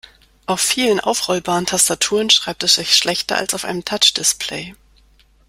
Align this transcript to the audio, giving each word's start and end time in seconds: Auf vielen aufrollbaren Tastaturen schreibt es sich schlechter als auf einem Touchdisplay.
Auf 0.47 0.59
vielen 0.61 0.99
aufrollbaren 0.99 1.67
Tastaturen 1.67 2.31
schreibt 2.31 2.63
es 2.63 2.73
sich 2.73 2.95
schlechter 2.95 3.37
als 3.37 3.53
auf 3.53 3.65
einem 3.65 3.85
Touchdisplay. 3.85 4.73